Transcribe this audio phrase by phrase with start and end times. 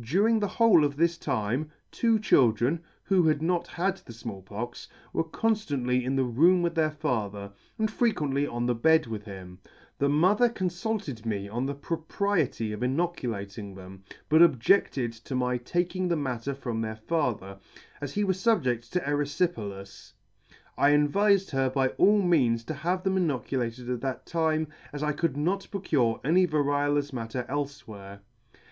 [0.00, 4.86] During the whole of this time, two children, who had not had the Small Pox,
[5.12, 9.58] were conftantly in the room with their father, and frequently on the bed with him.
[9.98, 16.06] The mother confulted me on the propriety of inoculating them, but objeded to my taking
[16.06, 17.58] the matter from their father,
[18.00, 20.12] as he was fubjed to eryfi pelas.
[20.78, 25.10] I advifed her by all means to have them inoculated at that time, as I
[25.10, 28.20] could not procure any variolous matter elfe where.